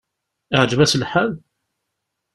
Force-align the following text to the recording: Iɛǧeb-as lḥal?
Iɛǧeb-as 0.53 0.97
lḥal? 1.01 1.31